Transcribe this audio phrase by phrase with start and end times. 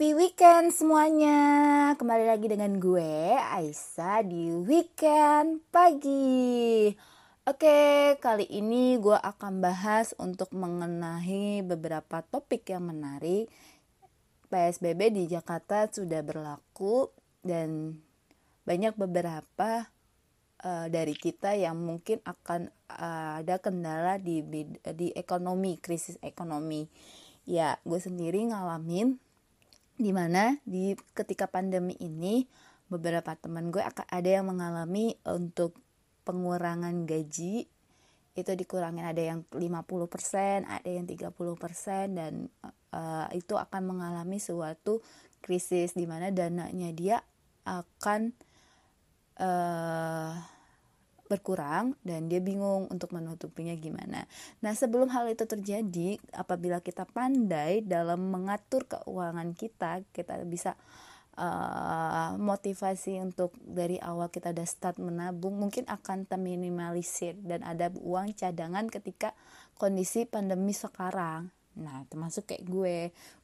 [0.00, 1.92] Happy weekend semuanya.
[2.00, 6.88] Kembali lagi dengan gue Aisyah di weekend pagi.
[7.44, 13.52] Oke, kali ini gue akan bahas untuk mengenai beberapa topik yang menarik.
[14.48, 17.12] PSBB di Jakarta sudah berlaku
[17.44, 18.00] dan
[18.64, 19.84] banyak beberapa
[20.64, 24.40] uh, dari kita yang mungkin akan uh, ada kendala di
[24.80, 26.88] di ekonomi, krisis ekonomi
[27.44, 29.29] ya gue sendiri ngalamin
[30.00, 32.48] di mana di ketika pandemi ini
[32.88, 35.76] beberapa teman gue ada yang mengalami untuk
[36.24, 37.68] pengurangan gaji
[38.34, 39.04] itu dikurangin.
[39.04, 42.48] Ada yang 50%, ada yang 30% dan
[42.94, 45.04] uh, itu akan mengalami suatu
[45.44, 47.18] krisis di mana dananya dia
[47.68, 48.32] akan
[51.30, 54.26] berkurang dan dia bingung untuk menutupinya gimana.
[54.58, 60.74] Nah, sebelum hal itu terjadi, apabila kita pandai dalam mengatur keuangan kita, kita bisa
[61.38, 68.34] uh, motivasi untuk dari awal kita udah start menabung mungkin akan terminimalisir dan ada uang
[68.34, 69.38] cadangan ketika
[69.78, 71.54] kondisi pandemi sekarang.
[71.78, 72.96] Nah, termasuk kayak gue.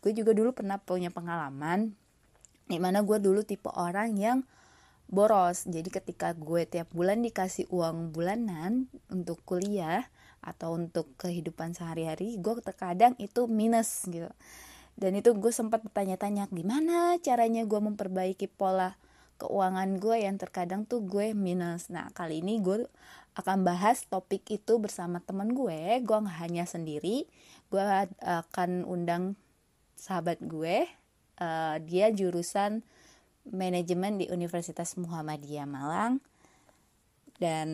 [0.02, 1.94] Gue juga dulu pernah punya pengalaman
[2.66, 4.42] di mana gue dulu tipe orang yang
[5.06, 5.66] boros.
[5.66, 10.06] Jadi ketika gue tiap bulan dikasih uang bulanan untuk kuliah
[10.42, 14.30] atau untuk kehidupan sehari-hari gue terkadang itu minus gitu.
[14.96, 18.96] Dan itu gue sempat bertanya-tanya gimana caranya gue memperbaiki pola
[19.36, 21.92] keuangan gue yang terkadang tuh gue minus?
[21.92, 22.88] Nah kali ini gue
[23.36, 26.00] akan bahas topik itu bersama temen gue.
[26.00, 27.28] Gue nggak hanya sendiri
[27.66, 27.82] gue
[28.22, 29.34] akan undang
[29.98, 30.86] sahabat gue.
[31.36, 32.80] Uh, dia jurusan
[33.50, 36.18] manajemen di Universitas Muhammadiyah Malang
[37.38, 37.68] dan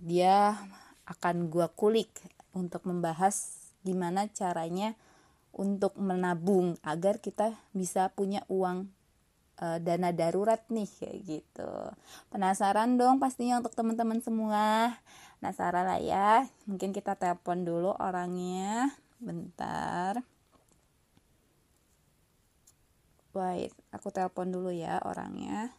[0.00, 0.56] dia
[1.06, 2.10] akan gua kulik
[2.52, 4.94] untuk membahas gimana caranya
[5.50, 8.86] untuk menabung agar kita bisa punya uang
[9.58, 11.72] e, dana darurat nih kayak gitu.
[12.30, 14.94] Penasaran dong pastinya untuk teman-teman semua.
[15.42, 16.30] Penasaran lah ya.
[16.70, 18.94] Mungkin kita telepon dulu orangnya.
[19.18, 20.22] Bentar.
[23.30, 25.70] Wait, aku telepon dulu ya orangnya.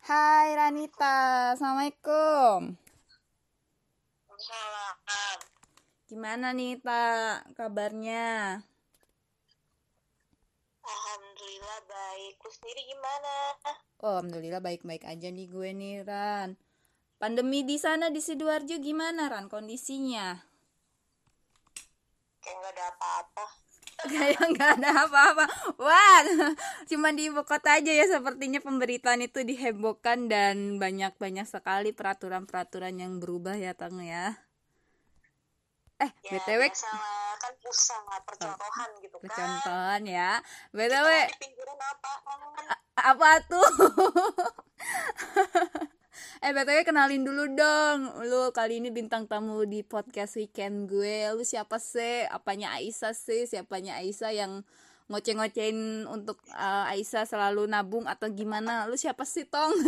[0.00, 2.72] Hai Ranita, Assalamualaikum.
[4.40, 5.38] Salam.
[6.08, 8.64] Gimana nih Ta kabarnya?
[10.80, 12.34] Alhamdulillah baik.
[12.40, 13.34] Lu sendiri gimana?
[14.00, 16.56] Oh, Alhamdulillah baik-baik aja nih gue nih Ran.
[17.20, 20.49] Pandemi di sana di Sidoarjo gimana Ran kondisinya?
[22.70, 23.44] Nggak ada apa-apa.
[24.06, 25.44] Kayak nggak ada apa-apa.
[25.82, 26.22] Wah
[26.90, 33.18] cuma di ibu kota aja ya sepertinya pemberitaan itu dihebohkan dan banyak-banyak sekali peraturan-peraturan yang
[33.18, 34.38] berubah ya tang ya.
[35.98, 36.62] Eh ya, btw
[37.40, 39.26] kan usaha percontohan oh, gitu kan.
[39.26, 40.30] Percontohan ya.
[40.70, 41.08] Btw
[43.00, 43.64] apa tuh
[46.40, 51.44] eh btw kenalin dulu dong lu kali ini bintang tamu di podcast weekend gue lu
[51.44, 54.52] siapa sih apanya Aisyah sih siapanya Aisyah yang
[55.10, 59.74] ngoceh-ngocehin untuk uh, Aisyah selalu nabung atau gimana lu siapa sih tong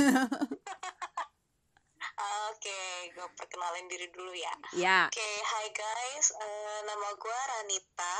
[2.52, 4.54] Oke, okay, gue perkenalin diri dulu ya.
[4.78, 4.98] Ya.
[5.10, 8.18] Oke, okay, hi guys, uh, nama gue Ranita.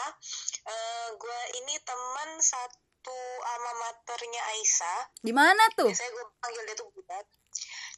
[0.66, 5.00] Uh, gue ini teman satu alma maternya Aisyah.
[5.22, 5.86] Di mana tuh?
[5.86, 7.26] Biasanya gue panggil dia tuh Budat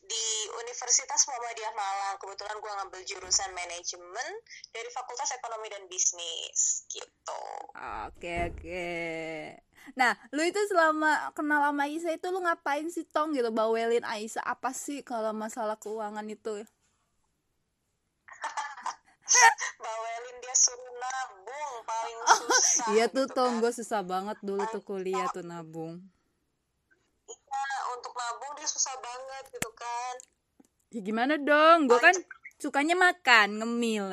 [0.05, 0.27] di
[0.61, 2.17] Universitas Muhammadiyah Malang.
[2.21, 4.31] Kebetulan gue ngambil jurusan manajemen
[4.71, 7.43] dari Fakultas Ekonomi dan Bisnis gitu.
[8.09, 8.93] Oke oke.
[10.01, 14.45] Nah, lu itu selama kenal sama Aisyah itu lu ngapain sih Tong gitu bawelin Aisyah
[14.45, 16.65] apa sih kalau masalah keuangan itu?
[19.85, 22.87] bawelin dia suruh nabung paling susah.
[22.97, 23.63] iya tuh gitu Tong, kan.
[23.63, 26.01] gue susah banget dulu tuh kuliah tuh nabung
[27.93, 30.15] untuk nabung dia susah banget gitu kan.
[30.95, 31.91] Ya gimana dong?
[31.91, 32.17] Gue kan
[32.57, 34.09] sukanya makan ngemil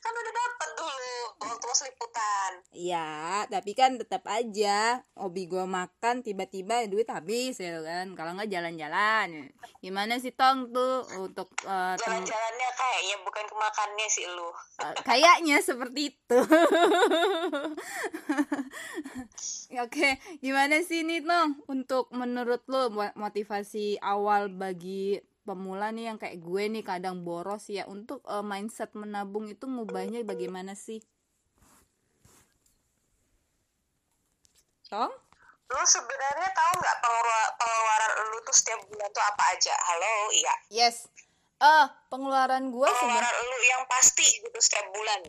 [0.00, 2.52] kan udah dapet dulu waktu mas liputan.
[2.72, 8.16] Ya tapi kan tetap aja hobi gue makan tiba-tiba duit habis ya kan?
[8.16, 9.52] Kalau nggak jalan-jalan.
[9.84, 14.48] Gimana sih tong tuh untuk uh, jalan-jalannya kayaknya bukan kemakannya sih lu.
[14.80, 16.38] Uh, kayaknya seperti itu.
[19.84, 26.38] Oke, gimana sih nih Tong untuk menurut lo motivasi awal bagi pemula nih yang kayak
[26.38, 31.02] gue nih kadang boros ya untuk uh, mindset menabung itu ngubahnya bagaimana sih?
[34.86, 35.10] Tong?
[35.70, 36.96] Lo sebenarnya tahu nggak
[37.58, 39.74] pengeluaran lu tuh setiap bulan tuh apa aja?
[39.90, 40.54] Halo, iya.
[40.70, 41.10] Yes.
[41.60, 45.20] ah pengeluaran gue pengeluaran lu yang pasti gitu setiap bulan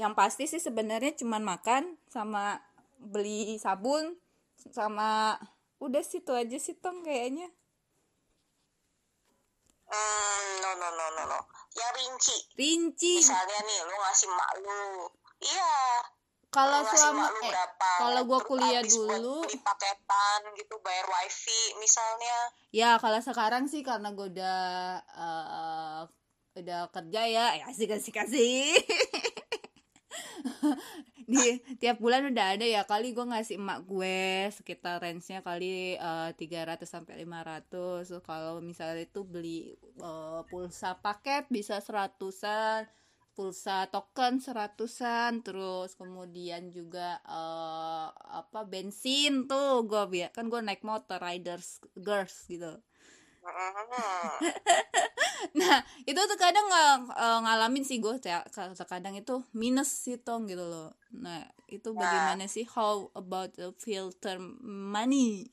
[0.00, 2.64] yang pasti sih sebenarnya cuman makan sama
[2.96, 4.16] beli sabun
[4.72, 5.36] sama
[5.76, 7.52] udah situ aja sih tong kayaknya
[9.90, 11.38] hmm, no no no no no.
[11.76, 12.36] Yang rinci.
[12.58, 13.14] Rinci.
[13.22, 14.82] Misalnya nih lu ngasih mak lu.
[15.42, 15.74] Iya.
[16.50, 22.38] Kalau selama eh, berapa kalau gua kuliah dulu beli paketan gitu bayar wifi misalnya.
[22.72, 24.64] Ya kalau sekarang sih karena gue udah
[25.04, 26.00] eh,
[26.56, 28.80] udah kerja ya ya asik asik asik
[31.26, 36.30] di tiap bulan udah ada ya kali gue ngasih emak gue sekitar range-nya kali eh,
[36.38, 42.86] 300 sampai 500 Terus kalau misalnya itu beli eh, pulsa paket bisa seratusan
[43.36, 48.08] pulsa token seratusan terus kemudian juga eh,
[48.40, 52.80] apa bensin tuh gue biar kan gue naik motor riders girls gitu.
[55.56, 58.20] Nah, itu tuh kadang nggak eh, ngalamin sih gue
[58.84, 60.92] kadang itu minus sih tong gitu loh.
[61.16, 62.64] Nah, itu bagaimana sih?
[62.68, 65.48] How about the filter money?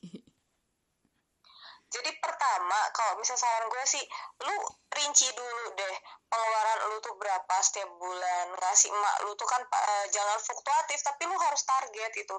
[1.94, 4.02] Jadi pertama kalau misal saran gue sih
[4.42, 4.56] lu
[4.98, 5.96] rinci dulu deh
[6.26, 8.50] pengeluaran lu tuh berapa setiap bulan.
[8.50, 12.36] Ngasih emak lu tuh kan eh, jangan fluktuatif tapi lu harus target itu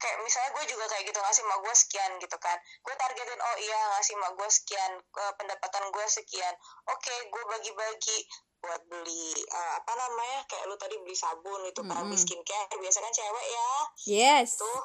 [0.00, 2.56] kayak misalnya gue juga kayak gitu ngasih emak gue sekian gitu kan.
[2.80, 4.92] Gue targetin oh iya ngasih emak gue sekian
[5.36, 6.54] pendapatan gue sekian.
[6.88, 8.18] Oke gue bagi-bagi.
[8.60, 12.24] Buat beli eh, apa namanya kayak lu tadi beli sabun itu kan beli Mm-mm.
[12.28, 12.76] skincare.
[12.76, 13.70] Biasanya kan cewek ya.
[14.04, 14.60] Yes.
[14.60, 14.80] tuh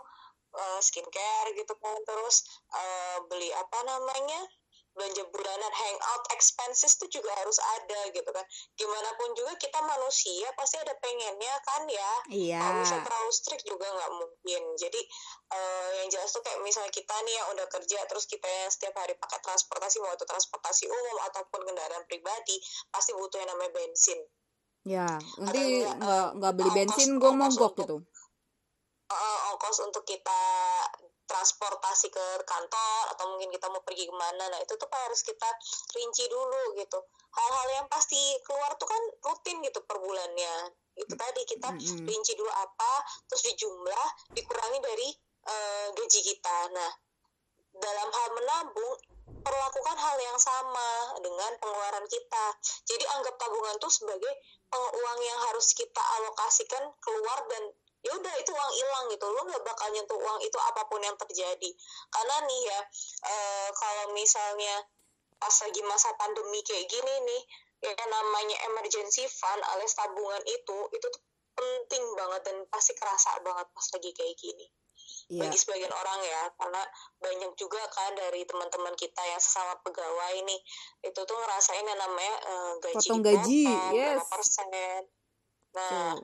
[0.56, 1.96] eh, skincare gitu kan.
[2.08, 4.48] Terus eh, beli apa namanya
[4.96, 8.42] belanja bulanan hangout expenses tuh juga harus ada gitu kan
[8.74, 12.58] gimana pun juga kita manusia pasti ada pengennya kan ya Iya.
[12.58, 15.02] kalau misalnya terlalu strict juga nggak mungkin jadi
[15.52, 18.96] eh, yang jelas tuh kayak misalnya kita nih yang udah kerja terus kita yang setiap
[18.96, 22.56] hari pakai transportasi mau itu transportasi umum ataupun kendaraan pribadi
[22.88, 24.18] pasti butuh yang namanya bensin
[24.82, 27.98] Ya, nanti enggak, nggak nggak beli ongkos- bensin gue mogok gitu.
[29.06, 30.42] eh, ongkos untuk kita
[31.26, 34.46] transportasi ke kantor atau mungkin kita mau pergi ke mana.
[34.50, 35.50] Nah itu tuh harus kita
[35.98, 37.00] rinci dulu gitu.
[37.36, 40.74] Hal-hal yang pasti keluar tuh kan rutin gitu per bulannya.
[40.96, 41.76] Itu tadi kita
[42.08, 42.94] rinci dulu apa
[43.28, 44.08] terus dijumlah
[44.38, 45.10] dikurangi dari
[45.50, 46.58] eh, gaji kita.
[46.72, 46.92] Nah
[47.76, 48.96] dalam hal menabung
[49.46, 50.90] perlakukan hal yang sama
[51.22, 52.46] dengan pengeluaran kita.
[52.90, 54.34] Jadi anggap tabungan tuh sebagai
[54.76, 57.64] uang yang harus kita alokasikan keluar dan
[58.06, 61.18] ya udah itu uang hilang gitu lo nggak bakal nyentuh uang itu apa pun yang
[61.18, 61.70] terjadi
[62.14, 62.80] karena nih ya
[63.26, 64.86] eh, kalau misalnya
[65.42, 67.42] pas lagi masa pandemi kayak gini nih
[67.82, 71.22] ya namanya emergency fund alias tabungan itu itu tuh
[71.58, 74.70] penting banget dan pasti kerasa banget pas lagi kayak gini
[75.26, 75.42] Iya.
[75.42, 76.82] bagi sebagian orang ya karena
[77.18, 80.62] banyak juga kan dari teman-teman kita yang sesama pegawai nih
[81.02, 83.66] itu tuh ngerasain yang namanya eh, gaji Potong gaji,
[83.98, 84.22] yes.
[84.30, 84.70] persen
[85.74, 86.22] nah Tuh.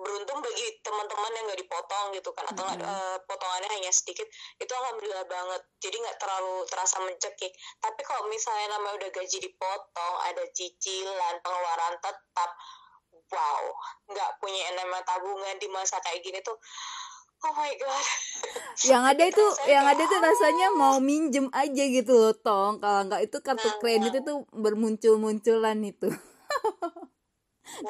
[0.00, 2.96] Beruntung bagi teman-teman yang nggak dipotong gitu kan atau nggak Mm-mm.
[2.96, 4.24] eh, potongannya hanya sedikit
[4.56, 10.14] itu alhamdulillah banget jadi nggak terlalu terasa mencekik tapi kalau misalnya namanya udah gaji dipotong
[10.24, 12.50] ada cicilan pengeluaran tetap
[13.30, 13.62] wow
[14.08, 16.56] nggak punya yang namanya tabungan di masa kayak gini tuh
[17.44, 18.06] oh my god
[18.80, 22.80] Yang ada itu, yang ada tuh rasanya mau minjem aja gitu loh, tong.
[22.80, 26.08] Kalau nggak itu kartu Nah, kredit itu bermuncul-munculan itu.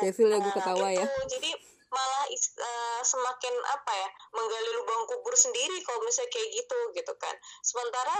[0.02, 1.06] Devil lagi Nah, ketawa ya.
[1.06, 1.20] itu.
[1.30, 1.50] jadi
[1.90, 7.34] malah eh, semakin apa ya menggali lubang kubur sendiri kalau misalnya kayak gitu gitu kan.
[7.66, 8.14] Sementara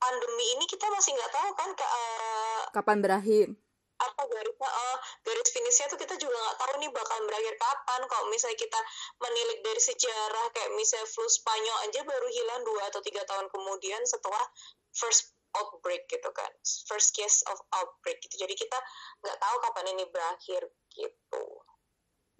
[0.00, 3.48] pandemi ini kita masih nggak tahu kan ke, eh, Kapan berakhir?
[4.00, 4.98] apa garisnya eh,
[5.28, 8.00] garis finishnya tuh kita juga nggak tahu nih bakal berakhir kapan.
[8.08, 8.80] Kalau misalnya kita
[9.20, 14.00] menilik dari sejarah kayak misalnya flu Spanyol aja baru hilang dua atau tiga tahun kemudian
[14.08, 14.40] setelah
[14.96, 16.48] first outbreak gitu kan.
[16.88, 18.40] First case of outbreak gitu.
[18.40, 18.78] Jadi kita
[19.20, 20.62] nggak tahu kapan ini berakhir
[20.96, 21.44] gitu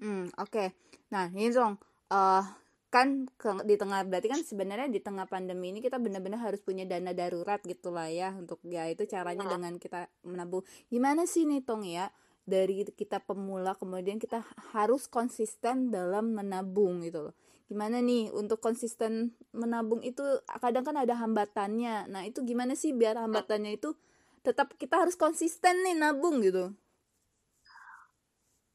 [0.00, 0.72] Hmm, oke.
[1.12, 1.76] Nah, ini dong.
[2.10, 2.42] eh
[2.90, 6.82] kan ke- di tengah berarti kan sebenarnya di tengah pandemi ini kita benar-benar harus punya
[6.82, 9.52] dana darurat gitu lah ya untuk ya itu caranya Nah.
[9.54, 10.66] dengan kita menabung.
[10.90, 12.10] Gimana sih nih Tong ya?
[12.42, 14.42] Dari kita pemula kemudian kita
[14.74, 17.34] harus konsisten dalam menabung gitu loh.
[17.70, 20.26] Gimana nih untuk konsisten menabung itu
[20.58, 22.10] kadang kan ada hambatannya.
[22.10, 23.94] Nah, itu gimana sih biar hambatannya itu
[24.42, 26.74] tetap kita harus konsisten nih nabung gitu.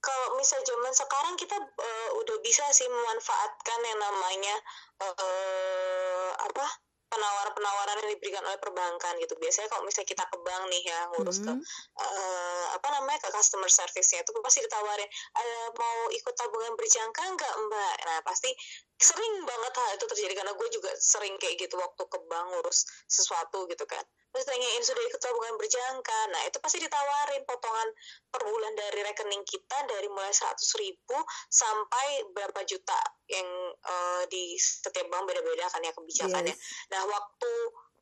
[0.06, 4.56] Kalau misal zaman sekarang kita eh, udah bisa sih memanfaatkan yang namanya
[5.02, 6.66] eh, apa
[7.06, 11.38] penawaran-penawaran yang diberikan oleh perbankan gitu biasanya kalau misalnya kita ke bank nih ya ngurus
[11.42, 11.62] ke Hmm.
[12.02, 15.08] eh, apa namanya ke customer service-nya itu pasti ditawarin
[15.38, 18.52] "Eh, mau ikut tabungan berjangka nggak mbak nah pasti
[18.96, 22.88] sering banget hal itu terjadi karena gue juga sering kayak gitu waktu ke bank ngurus
[23.12, 24.02] sesuatu gitu kan.
[24.32, 26.20] Terus tanyain sudah ikut tabungan berjangka?
[26.32, 27.90] Nah itu pasti ditawarin potongan
[28.32, 31.18] per bulan dari rekening kita dari mulai 100 ribu
[31.52, 33.00] sampai berapa juta
[33.32, 33.48] yang
[33.84, 36.56] uh, di setiap bank beda-beda kan ya kebijakannya.
[36.56, 36.88] Yes.
[36.92, 37.52] nah waktu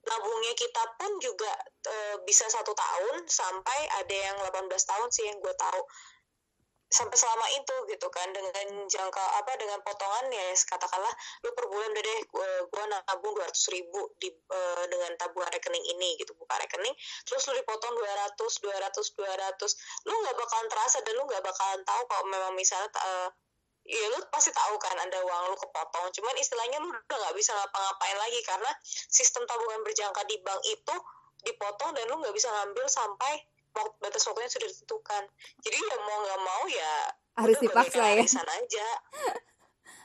[0.03, 1.51] nabungnya kita pun juga
[1.87, 5.81] uh, bisa satu tahun sampai ada yang 18 tahun sih yang gue tahu
[6.93, 11.09] sampai selama itu gitu kan dengan jangka apa dengan potongan ya katakanlah
[11.41, 15.49] lu per bulan udah deh gue, gue nabung dua ratus ribu di uh, dengan tabungan
[15.49, 16.93] rekening ini gitu buka rekening
[17.25, 19.73] terus lu dipotong dua ratus dua ratus dua ratus
[20.05, 23.29] lu nggak bakalan terasa dan lu nggak bakalan tahu kalau memang misalnya uh,
[23.83, 27.57] ya lu pasti tahu kan ada uang lu kepotong cuman istilahnya lu udah nggak bisa
[27.57, 30.95] ngapa-ngapain lagi karena sistem tabungan berjangka di bank itu
[31.41, 33.33] dipotong dan lu nggak bisa ngambil sampai
[33.99, 35.23] batas waktunya sudah ditentukan.
[35.65, 36.93] Jadi ya mau nggak mau ya
[37.33, 38.25] harus dipaksa ya.
[38.25, 38.89] Aja.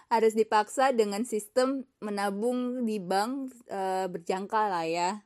[0.09, 5.21] Harus dipaksa dengan sistem menabung di bank e, berjangka lah ya.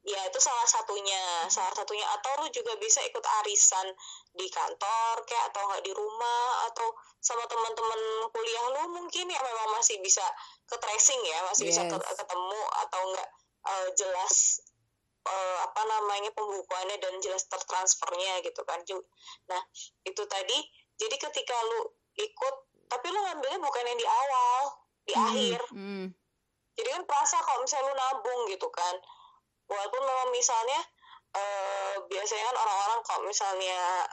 [0.00, 1.44] Ya itu salah satunya.
[1.52, 2.08] Salah satunya.
[2.16, 3.92] Atau lu juga bisa ikut arisan
[4.32, 6.88] di kantor kayak atau nggak di rumah atau
[7.20, 8.00] sama teman-teman
[8.32, 10.24] kuliah lu mungkin ya memang masih bisa
[10.64, 11.76] ke tracing ya masih yes.
[11.76, 11.82] bisa
[12.16, 13.28] ketemu atau enggak
[13.66, 14.62] uh, jelas
[15.26, 18.78] uh, apa namanya pembukuannya dan jelas tertransfernya gitu kan
[19.50, 19.60] nah
[20.06, 20.58] itu tadi
[20.96, 22.54] jadi ketika lu ikut
[22.86, 24.60] tapi lu ngambilnya bukan yang di awal
[25.06, 25.26] di hmm.
[25.26, 26.06] akhir hmm.
[26.78, 28.94] jadi kan perasa kalau misalnya lu nabung gitu kan
[29.66, 30.80] walaupun memang misalnya
[31.34, 34.06] uh, biasanya kan orang-orang kalau misalnya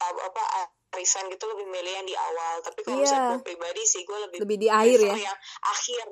[0.00, 0.42] apa
[0.96, 3.04] arisan gitu lebih milih yang di awal tapi kalau yeah.
[3.04, 6.04] misalnya gue pribadi sih gue lebih lebih di akhir ya yang akhir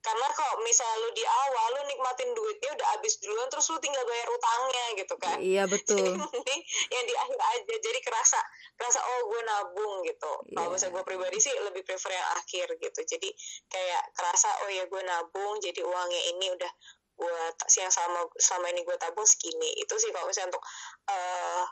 [0.00, 4.00] karena kalau misalnya lu di awal lu nikmatin duitnya udah habis duluan terus lu tinggal
[4.08, 5.36] bayar utangnya gitu kan.
[5.36, 6.16] Iya betul.
[6.36, 6.56] Jadi
[6.88, 7.74] yang di akhir aja.
[7.84, 8.40] Jadi kerasa
[8.80, 10.32] kerasa oh gue nabung gitu.
[10.48, 10.56] Yeah.
[10.56, 13.00] kalau misalnya gue pribadi sih lebih prefer yang akhir gitu.
[13.04, 13.28] Jadi
[13.68, 16.72] kayak kerasa oh ya gue nabung jadi uangnya ini udah
[17.20, 19.76] buat yang sama selama ini gue tabung segini.
[19.76, 20.64] Itu sih kalau misalnya untuk
[21.12, 21.64] uh,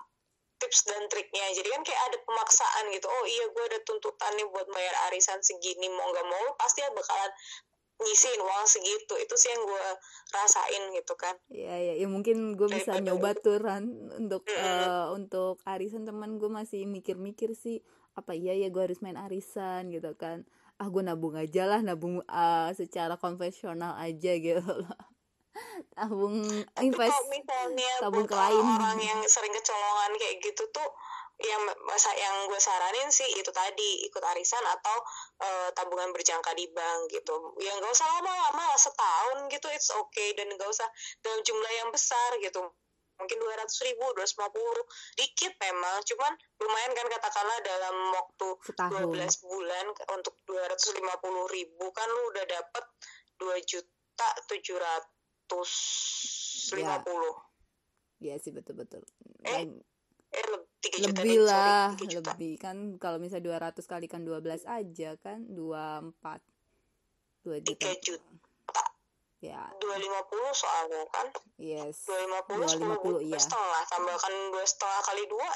[0.61, 1.49] tips dan triknya.
[1.57, 3.09] Jadi kan kayak ada pemaksaan gitu.
[3.09, 7.33] Oh iya gue ada tuntutan nih buat bayar arisan segini mau nggak mau pasti bakalan
[7.99, 9.15] ngisiin uang segitu.
[9.19, 9.87] Itu sih yang gue
[10.31, 11.35] rasain gitu kan.
[11.51, 13.85] Iya ya, ya mungkin gue bisa Daripada nyoba tuh Ran
[14.19, 14.83] untuk mm -hmm.
[14.87, 16.07] uh, untuk arisan.
[16.07, 17.83] Teman gue masih mikir-mikir sih
[18.19, 20.47] apa iya ya gue harus main arisan gitu kan.
[20.79, 24.99] Ah gue nabung aja lah nabung uh, secara konvensional aja gitu loh.
[25.95, 26.47] Tabung
[26.79, 27.19] invest
[27.99, 28.63] tabung ke lain.
[28.63, 30.91] orang yang sering kecolongan kayak gitu tuh
[31.39, 34.97] yang masa yang gue saranin sih itu tadi ikut arisan atau
[35.39, 37.55] uh, tabungan berjangka di bank gitu.
[37.63, 40.35] Yang gak usah lama-lama setahun gitu it's okay.
[40.35, 40.87] Dan gak usah
[41.23, 42.67] dalam jumlah yang besar gitu.
[43.19, 44.87] Mungkin dua ratus ribu dua ratus lima puluh
[45.19, 51.19] dikit memang cuman lumayan kan katakanlah dalam waktu dua belas bulan untuk dua ratus lima
[51.19, 52.85] puluh ribu kan lu udah dapet
[53.35, 55.71] dua juta tujuh ratus
[56.79, 57.35] lima puluh.
[58.23, 58.39] Iya.
[58.39, 59.03] Sih betul betul.
[59.47, 59.67] Eh,
[60.33, 60.45] eh
[60.99, 62.53] juta lebih lah sorry, lebih.
[62.61, 66.43] Kan kalau misalnya 200 kali kan 12 aja kan 24
[67.47, 67.89] 2 juta.
[67.95, 68.33] 3 juta
[69.39, 69.71] ya.
[69.79, 71.27] 250 soalnya kan.
[71.59, 72.07] Yes.
[72.07, 73.39] 250 250 iya.
[73.39, 75.49] setengah tambahkan dua setengah kali dua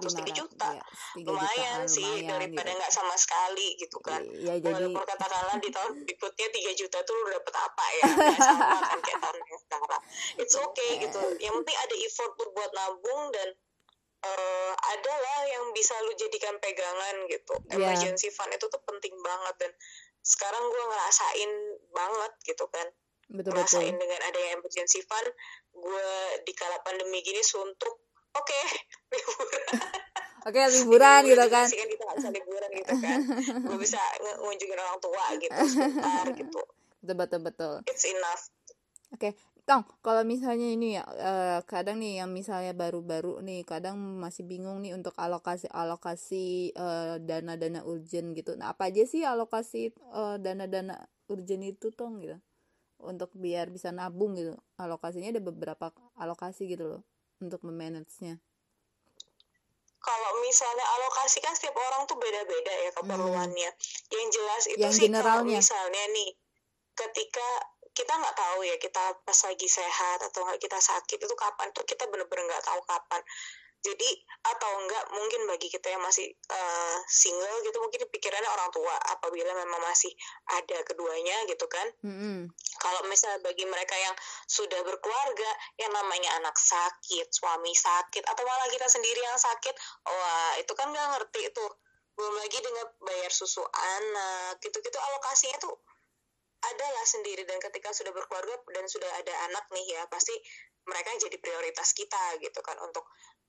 [0.00, 0.68] 500 3 juta.
[0.76, 0.84] ya,
[1.16, 2.78] 3 lumayan juta, sih lumayan, daripada gitu.
[2.80, 4.20] nggak sama sekali gitu kan.
[4.36, 4.68] Ya, jadi...
[4.68, 8.04] walaupun katakanlah di tahun berikutnya 3 juta tuh lu dapet apa ya?
[8.36, 10.02] Sama kan kayak tahun yang sekarang.
[10.36, 11.20] It's okay gitu.
[11.40, 13.48] Yang penting ada effort buat nabung dan
[14.22, 17.54] uh, adalah yang bisa lu jadikan pegangan gitu.
[17.70, 17.92] Yeah.
[17.92, 19.72] Emergency fund itu tuh penting banget dan
[20.22, 21.52] sekarang gue ngerasain
[21.90, 22.86] banget gitu kan.
[23.32, 24.00] Betul, ngerasain betul.
[24.06, 25.28] dengan adanya emergency fund,
[25.74, 26.08] gue
[26.46, 28.06] di kala pandemi gini suntuk.
[28.32, 28.64] Oke, okay,
[29.12, 29.76] liburan.
[30.48, 31.66] Oke, okay, liburan gitu kan.
[31.68, 33.18] kan kita gak bisa liburan gitu kan.
[33.60, 34.00] gue bisa
[34.40, 36.62] ngunjungin orang tua gitu sebentar gitu.
[37.02, 37.74] Betul betul betul.
[37.90, 38.48] It's enough.
[39.12, 39.32] Oke, okay.
[39.62, 44.82] Tong, kalau misalnya ini ya uh, kadang nih yang misalnya baru-baru nih kadang masih bingung
[44.82, 48.58] nih untuk alokasi-alokasi uh, dana-dana urgent gitu.
[48.58, 50.98] Nah, apa aja sih alokasi uh, dana-dana
[51.30, 52.34] urgent itu Tong gitu?
[52.98, 54.58] Untuk biar bisa nabung gitu.
[54.82, 57.02] Alokasinya ada beberapa alokasi gitu loh
[57.38, 58.42] untuk memanage-nya.
[60.02, 63.70] Kalau misalnya alokasi kan setiap orang tuh beda-beda ya keperluannya.
[63.70, 64.10] Hmm.
[64.10, 66.34] Yang jelas itu yang sih kalau misalnya nih
[66.98, 71.68] ketika kita nggak tahu ya kita pas lagi sehat atau nggak kita sakit itu kapan
[71.76, 73.20] tuh kita bener-bener nggak tahu kapan.
[73.82, 74.10] Jadi
[74.46, 79.50] atau enggak mungkin bagi kita yang masih uh, single gitu mungkin pikirannya orang tua apabila
[79.58, 80.14] memang masih
[80.54, 81.90] ada keduanya gitu kan.
[82.06, 82.46] Mm-hmm.
[82.82, 84.14] kalau misalnya bagi mereka yang
[84.50, 90.58] sudah berkeluarga yang namanya anak sakit suami sakit atau malah kita sendiri yang sakit wah
[90.58, 91.64] itu kan nggak ngerti itu
[92.18, 95.78] belum lagi dengan bayar susu anak gitu-gitu alokasinya tuh
[96.62, 97.42] adalah sendiri.
[97.42, 100.34] Dan ketika sudah berkeluarga dan sudah ada anak nih ya pasti
[100.86, 103.06] mereka jadi prioritas kita gitu kan untuk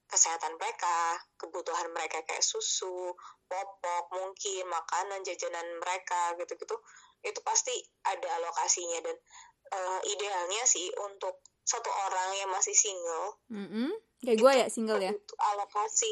[0.09, 3.17] kesehatan mereka, kebutuhan mereka kayak susu,
[3.49, 6.77] popok, mungkin makanan, jajanan mereka gitu-gitu,
[7.25, 7.73] itu pasti
[8.05, 9.01] ada alokasinya.
[9.01, 9.17] Dan
[9.73, 13.89] uh, idealnya sih untuk satu orang yang masih single, mm -hmm.
[14.21, 15.15] kayak gue ya single ya,
[15.55, 16.11] alokasi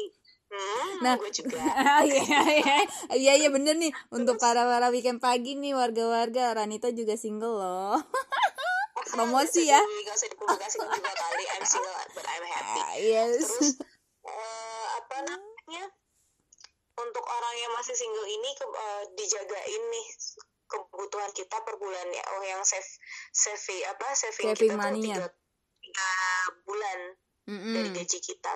[0.52, 1.64] Hmm, nah, gue juga.
[2.04, 2.76] iya, iya,
[3.16, 3.88] iya, iya bener nih.
[4.12, 7.96] Untuk para para weekend pagi nih warga-warga, Ranita juga single loh.
[9.16, 9.80] Promosi ya.
[9.80, 11.44] Gak usah dipublikasikan juga kali.
[11.56, 12.80] I'm single but I'm happy.
[12.92, 13.48] Ah, yes.
[13.48, 13.80] Terus
[14.28, 15.84] uh, apa namanya?
[17.00, 20.06] Untuk orang yang masih single ini ke, uh, dijagain nih
[20.68, 22.24] kebutuhan kita per bulan ya.
[22.36, 22.84] Oh, yang save
[23.32, 25.26] save apa saving, saving kita tuh tiga,
[25.80, 26.12] tiga
[26.68, 26.98] bulan
[27.52, 27.74] mm -hmm.
[27.76, 28.50] dari gaji kita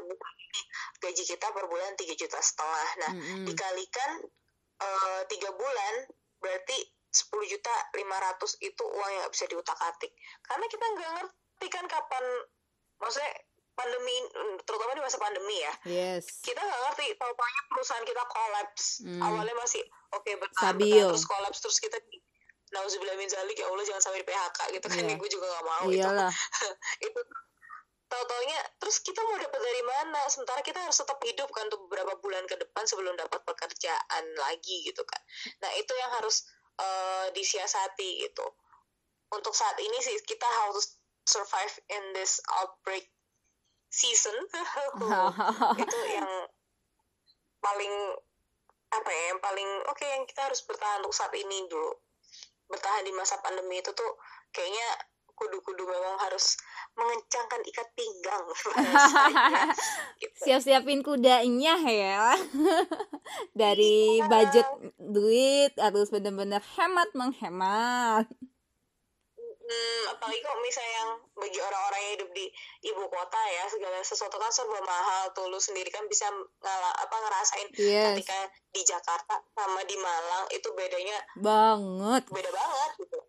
[1.05, 3.45] gaji kita per bulan tiga juta setengah nah mm -hmm.
[3.45, 4.11] dikalikan
[4.81, 5.95] eh, tiga uh, bulan
[6.41, 6.77] berarti
[7.13, 10.13] sepuluh juta lima ratus itu uang yang gak bisa diutak atik
[10.45, 12.25] karena kita nggak ngerti kan kapan
[13.01, 13.33] maksudnya
[13.77, 14.17] pandemi
[14.65, 19.21] terutama di masa pandemi ya yes kita nggak ngerti tahu banyak perusahaan kita kolaps mm.
[19.21, 21.97] awalnya masih oke okay, bertahan, terus kolaps terus kita
[22.75, 25.15] Nauzubillah min zalik ya Allah jangan sampai di PHK gitu kan yeah.
[25.15, 26.33] gue juga gak mau Iyalah.
[27.07, 27.35] itu itu
[28.07, 30.21] tahu-taunya terus kita mau dapat dari mana?
[30.31, 34.87] Sementara kita harus tetap hidup kan untuk beberapa bulan ke depan sebelum dapat pekerjaan lagi
[34.87, 35.23] gitu kan.
[35.63, 36.47] Nah itu yang harus
[36.79, 38.47] uh, disiasati gitu.
[39.35, 43.11] Untuk saat ini sih kita harus survive in this outbreak
[43.91, 44.35] season.
[45.83, 46.31] Itu yang
[47.59, 47.95] paling
[48.87, 51.91] apa ya yang paling oke okay, yang kita harus bertahan untuk saat ini dulu
[52.71, 54.13] bertahan di masa pandemi itu tuh
[54.55, 54.89] kayaknya
[55.37, 56.57] kudu-kudu memang harus
[56.97, 58.45] mengencangkan ikat pinggang
[60.25, 60.41] gitu.
[60.49, 62.33] siap-siapin kudanya ya
[63.61, 64.27] dari iya.
[64.27, 68.25] budget duit harus benar-benar hemat menghemat
[69.67, 72.47] hmm, apalagi kok misalnya yang bagi orang-orang yang hidup di
[72.89, 76.33] ibu kota ya segala sesuatu kan serba mahal tuh lu sendiri kan bisa
[76.65, 78.17] ngala, apa ngerasain yes.
[78.17, 78.39] ketika
[78.73, 83.26] di Jakarta sama di Malang itu bedanya banget beda banget gitu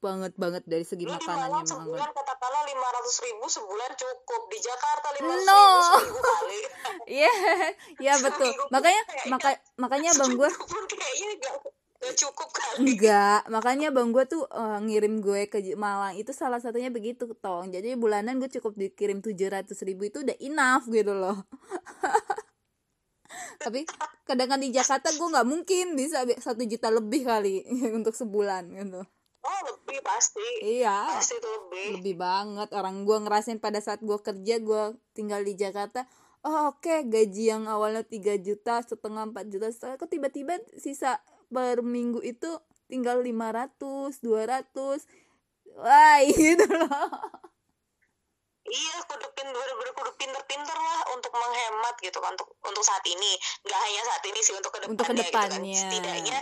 [0.00, 4.42] banget banget dari segi Lu makanannya memang sebulan katakanlah lima ratus ribu sebulan cukup.
[4.48, 5.60] Di Jakarta lima ratus no.
[5.60, 6.60] ribu seminggu kali.
[7.20, 7.32] Iya
[8.00, 8.50] iya betul.
[8.72, 10.50] Makanya maka makanya bang gue
[12.00, 12.96] Gak cukup kali.
[12.96, 17.68] Enggak makanya bang gue tuh uh, ngirim gue ke Malang itu salah satunya begitu tong.
[17.68, 21.44] Jadi bulanan gue cukup dikirim tujuh ratus ribu itu udah enough gitu loh.
[23.60, 23.84] Tapi
[24.24, 29.04] kadang-kadang di Jakarta gue nggak mungkin bisa satu juta lebih kali untuk sebulan gitu
[29.40, 30.48] Oh lebih pasti.
[30.60, 31.16] Iya.
[31.16, 31.88] Pasti tuh lebih.
[32.00, 32.68] Lebih banget.
[32.76, 34.82] Orang gue ngerasain pada saat gue kerja, gue
[35.16, 36.04] tinggal di Jakarta.
[36.40, 37.04] Oh oke, okay.
[37.04, 39.96] gaji yang awalnya 3 juta, setengah 4 juta, setengah.
[40.00, 41.20] Kok tiba-tiba sisa
[41.52, 42.48] per minggu itu
[42.88, 45.04] tinggal 500, 200.
[45.76, 47.39] Wah gitu loh
[48.70, 53.80] iya kudu pinter kudu pinter-pinter lah untuk menghemat gitu kan untuk untuk saat ini nggak
[53.82, 55.58] hanya saat ini sih untuk ke depannya, untuk ke depannya.
[55.58, 55.82] Gitu kan.
[55.90, 56.38] setidaknya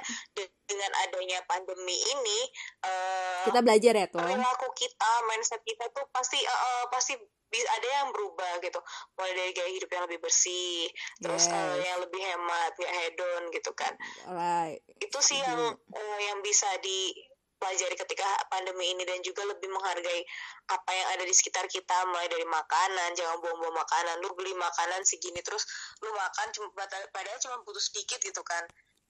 [0.69, 2.41] dengan adanya pandemi ini
[2.85, 7.17] uh, kita belajar ya tuh perilaku kita mindset kita tuh pasti uh, pasti
[7.49, 8.77] ada yang berubah gitu
[9.17, 10.85] mulai dari gaya hidup yang lebih bersih
[11.25, 11.57] terus yes.
[11.57, 13.97] uh, yang lebih hemat nggak hedon gitu kan
[14.29, 14.85] right.
[15.01, 17.17] itu sih yang uh, yang bisa di
[17.59, 20.23] pelajari ketika pandemi ini dan juga lebih menghargai
[20.71, 25.03] apa yang ada di sekitar kita mulai dari makanan jangan buang-buang makanan lu beli makanan
[25.03, 25.67] segini terus
[26.01, 26.71] lu makan cuma
[27.11, 28.65] padahal cuma butuh sedikit gitu kan.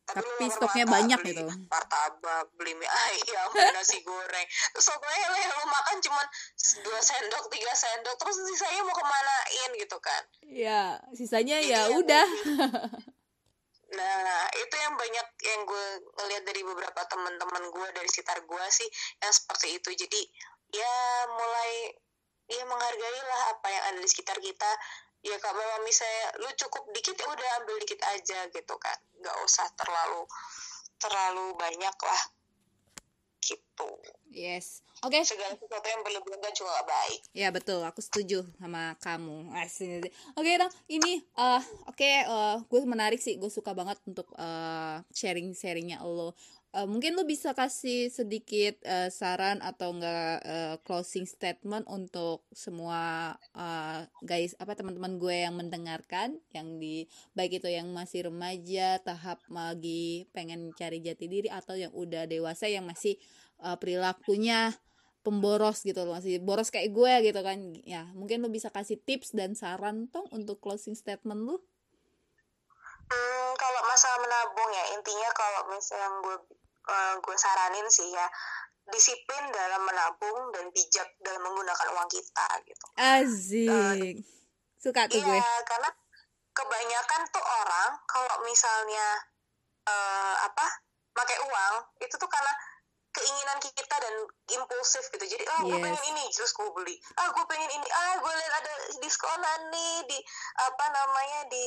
[0.09, 1.53] Tapi, tapi stoknya banyak beli gitu.
[1.69, 4.47] martabak beli mie ayam beli nasi goreng.
[4.73, 6.23] Terus pokoknya lu yang lu makan cuma
[6.81, 10.23] dua sendok tiga sendok terus sisanya mau kemanain gitu kan.
[10.49, 12.25] Ya sisanya Jadi ya udah
[13.89, 15.87] Nah, itu yang banyak yang gue
[16.21, 18.89] ngeliat dari beberapa teman-teman gue dari sekitar gue sih
[19.25, 19.91] yang seperti itu.
[19.97, 20.21] Jadi
[20.77, 20.95] ya
[21.33, 21.97] mulai
[22.53, 24.71] ya menghargai lah apa yang ada di sekitar kita.
[25.25, 28.99] Ya kalau misalnya lu cukup dikit ya udah ambil dikit aja gitu kan.
[29.25, 30.29] Gak usah terlalu
[30.99, 32.23] terlalu banyak lah
[33.49, 33.89] gitu.
[34.29, 34.85] Yes.
[35.01, 35.17] Oke.
[35.17, 35.23] Okay.
[35.25, 37.21] Segala sesuatu yang berlebihan kan juga gak baik.
[37.33, 39.55] Ya betul, aku setuju sama kamu.
[39.55, 40.73] Oke, okay, dong.
[40.91, 43.39] Ini uh, oke, okay, uh, gue menarik sih.
[43.41, 46.37] Gue suka banget untuk uh, sharing-sharingnya lo.
[46.69, 53.33] Uh, mungkin lo bisa kasih sedikit uh, saran atau enggak uh, closing statement untuk semua
[53.57, 59.41] uh, guys apa teman-teman gue yang mendengarkan yang di baik itu yang masih remaja tahap
[59.49, 63.17] lagi pengen cari jati diri atau yang udah dewasa yang masih
[63.65, 64.77] uh, perilakunya
[65.25, 67.59] pemboros gitu loh masih boros kayak gue gitu kan.
[67.89, 71.57] Ya mungkin lo bisa kasih tips dan saran tong untuk closing statement lu
[73.09, 76.37] hmm, kalau masalah menabung ya intinya kalau misalnya yang gue
[76.89, 78.27] uh, gue saranin sih ya
[78.89, 82.87] disiplin dalam menabung dan bijak dalam menggunakan uang kita gitu.
[82.97, 83.69] Azik.
[83.69, 84.25] Uh,
[84.81, 85.41] Suka tuh iya, gue.
[85.69, 85.91] karena
[86.57, 89.07] kebanyakan tuh orang kalau misalnya
[89.85, 90.67] uh, apa
[91.13, 92.53] pakai uang itu tuh karena
[93.19, 94.15] keinginan kita dan
[94.55, 95.27] impulsif gitu.
[95.27, 96.95] Jadi ah gue pengen ini terus gue beli.
[97.19, 97.87] Ah gue pengen ini.
[97.91, 100.19] Ah gue lihat ada diskonan nih di
[100.63, 101.67] apa namanya di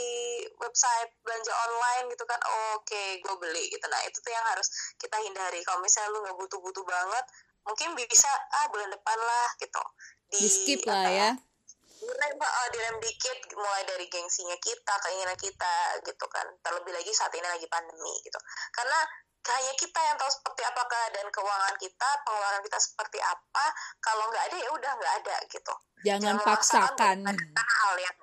[0.63, 2.39] website belanja online gitu kan.
[2.47, 3.85] Oh, oke okay, gue beli gitu.
[3.91, 5.59] Nah itu tuh yang harus kita hindari.
[5.67, 7.25] Kalau misalnya lu nggak butuh-butuh banget
[7.61, 9.83] mungkin bisa ah bulan depan lah gitu.
[10.31, 11.29] Di, di skip lah ya.
[12.01, 16.49] Direm uh, direm dikit mulai dari gengsinya kita keinginan kita gitu kan.
[16.65, 18.39] Terlebih lagi saat ini lagi pandemi gitu.
[18.73, 18.97] Karena
[19.49, 23.65] hanya kita yang tahu seperti apa keadaan keuangan kita pengeluaran kita seperti apa.
[23.97, 25.73] Kalau nggak ada ya udah nggak ada gitu.
[26.05, 27.17] Jangan, jangan paksakan.
[27.57, 28.15] hal yang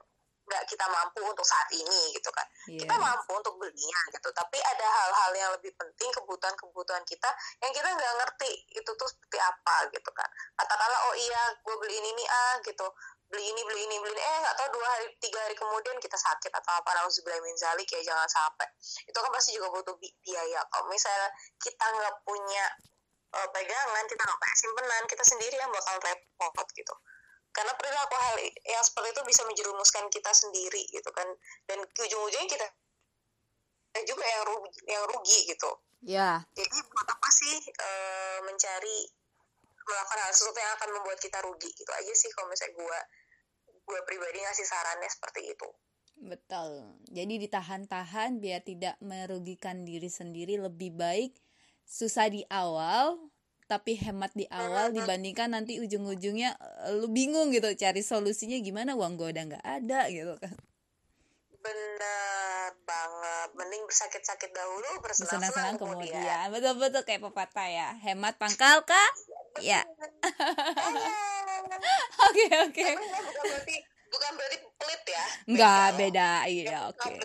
[0.48, 2.46] nggak kita mampu untuk saat ini gitu kan.
[2.72, 2.80] Yeah.
[2.86, 4.28] kita mampu untuk belinya gitu.
[4.32, 7.28] Tapi ada hal-hal yang lebih penting kebutuhan-kebutuhan kita
[7.60, 10.28] yang kita nggak ngerti itu tuh seperti apa gitu kan.
[10.56, 12.86] Katakanlah oh iya gue beli ini nih ah gitu
[13.28, 14.22] beli ini beli ini beli ini.
[14.24, 17.88] Eh nggak tahu dua hari tiga hari kemudian kita sakit atau apa nauzubillah min zalik
[17.88, 18.68] ya jangan sampai.
[19.04, 20.60] Itu kan pasti juga butuh biaya.
[20.72, 21.28] Kalau misalnya
[21.60, 22.64] kita nggak punya
[23.36, 26.94] uh, pegangan kita nggak punya simpenan kita sendiri yang bakal repot gitu.
[27.52, 31.28] Karena perilaku hal yang seperti itu bisa menjerumuskan kita sendiri gitu kan.
[31.68, 32.66] Dan ujung-ujungnya kita
[34.04, 35.70] juga yang rugi, yang rugi gitu.
[36.06, 36.46] Ya.
[36.54, 39.10] Jadi buat apa sih uh, mencari
[39.88, 42.98] melakukan hal sesuatu yang akan membuat kita rugi itu aja sih kalau misalnya gue
[43.88, 45.68] gue pribadi ngasih sarannya seperti itu.
[46.18, 46.92] Betul.
[47.08, 51.32] Jadi ditahan-tahan biar tidak merugikan diri sendiri lebih baik.
[51.88, 53.16] Susah di awal
[53.68, 56.56] tapi hemat di awal dibandingkan nanti ujung-ujungnya
[56.88, 60.56] eh, lu bingung gitu cari solusinya gimana uang gue udah nggak ada gitu kan.
[61.60, 63.48] Bener banget.
[63.56, 66.16] Mending bersakit-sakit dahulu bersenang-senang kemudian.
[66.16, 66.44] kemudian.
[66.52, 67.88] Betul-betul kayak pepatah ya.
[68.04, 69.12] Hemat pangkal kak
[69.62, 69.82] ya
[72.26, 72.86] oke oke.
[72.98, 73.76] Bukan berarti
[74.08, 75.24] bukan berarti pelit ya.
[75.48, 76.30] Enggak beda.
[76.48, 77.00] iya oke.
[77.00, 77.16] Okay.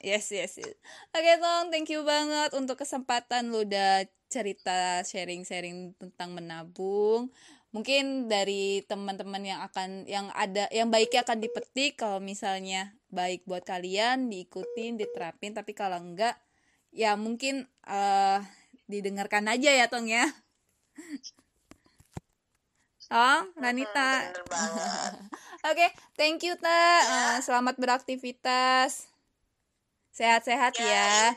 [0.00, 0.76] yes yes, yes.
[1.12, 7.28] oke okay, Tong thank you banget untuk kesempatan lu udah cerita sharing-sharing tentang menabung.
[7.70, 12.00] Mungkin dari teman-teman yang akan yang ada yang baiknya akan dipetik.
[12.00, 15.54] Kalau misalnya baik buat kalian diikutin diterapin.
[15.54, 16.34] Tapi kalau enggak
[16.90, 18.42] ya mungkin uh,
[18.90, 20.26] didengarkan aja ya Tong ya
[23.10, 24.30] Oh, Ranita.
[25.66, 26.70] Oke, okay, thank you Ta.
[26.70, 26.94] Ya.
[27.10, 29.10] Uh, selamat beraktivitas.
[30.14, 31.34] Sehat-sehat ya.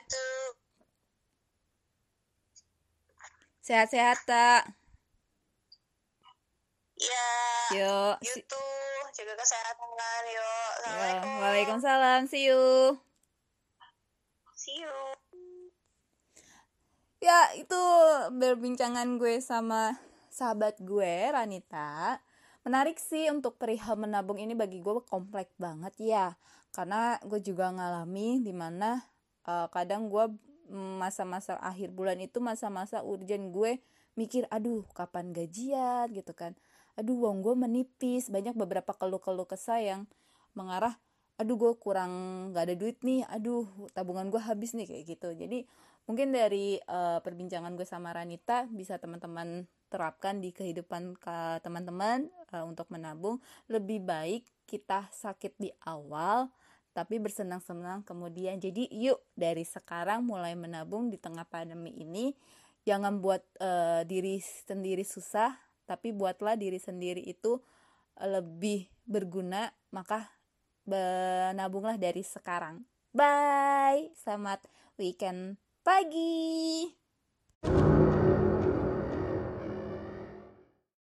[3.65, 4.69] Sehat-sehat Ta.
[7.01, 7.29] Ya.
[7.73, 8.15] Yuk.
[8.21, 8.65] Yutu,
[9.17, 9.89] jaga kesehatan
[10.29, 10.69] yuk.
[10.77, 11.25] Assalamualaikum.
[11.25, 12.21] Ya, Waalaikumsalam.
[12.29, 12.61] See you.
[14.53, 14.93] See you.
[17.17, 17.81] Ya, itu
[18.35, 19.97] berbincangan gue sama
[20.33, 22.17] sahabat gue Ranita
[22.63, 26.27] menarik sih untuk perihal menabung ini bagi gue kompleks banget ya.
[26.73, 28.97] Karena gue juga ngalami di mana
[29.45, 30.31] uh, kadang gue
[30.73, 33.77] masa-masa akhir bulan itu masa-masa urgent gue
[34.17, 36.09] mikir aduh kapan gajian?
[36.15, 36.55] gitu kan.
[36.97, 38.31] Aduh uang gue menipis.
[38.31, 40.01] Banyak beberapa keluh-keluh kesah yang
[40.57, 40.97] mengarah
[41.33, 42.13] aduh gue kurang
[42.55, 43.27] gak ada duit nih.
[43.27, 44.87] Aduh tabungan gue habis nih.
[44.87, 45.29] Kayak gitu.
[45.35, 45.67] Jadi
[46.07, 51.21] mungkin dari uh, perbincangan gue sama Ranita bisa teman-teman terapkan di kehidupan
[51.61, 53.37] teman-teman uh, untuk menabung
[53.69, 56.49] lebih baik kita sakit di awal
[56.97, 58.57] tapi bersenang-senang kemudian.
[58.57, 62.33] Jadi yuk dari sekarang mulai menabung di tengah pandemi ini.
[62.89, 65.53] Jangan buat uh, diri sendiri susah
[65.85, 67.61] tapi buatlah diri sendiri itu
[68.17, 69.69] lebih berguna.
[69.93, 70.29] Maka
[70.89, 72.85] menabunglah dari sekarang.
[73.13, 74.09] Bye!
[74.17, 74.65] Selamat
[74.97, 76.93] weekend pagi